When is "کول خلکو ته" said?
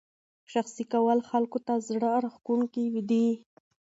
0.93-1.73